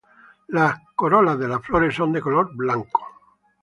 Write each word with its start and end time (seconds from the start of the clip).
Las 0.47 0.79
corolas 0.95 1.37
de 1.37 1.47
las 1.47 1.61
flores 1.63 1.93
son 1.93 2.11
de 2.11 2.21
color 2.21 2.55
blanco. 2.55 3.05